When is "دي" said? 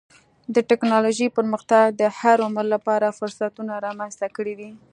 4.59-4.71